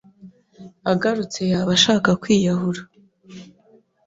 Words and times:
agarutse 0.91 1.39
yaba 1.51 1.71
ashaka 1.77 2.09
kwiyahura 2.21 2.81